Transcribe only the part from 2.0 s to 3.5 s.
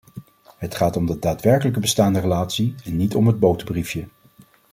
relatie en niet om het